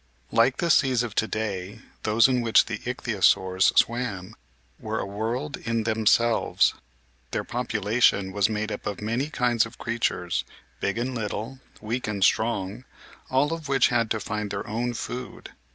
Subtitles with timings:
[0.31, 4.35] Like the seas of to day, those in which the Ich thyosaurs swam
[4.79, 6.73] were a world in themselves.
[7.29, 10.43] Their population was made up of many kinds of creatures,
[10.79, 12.83] big and little, weak and strong,
[13.29, 15.51] all of which had to find their own food.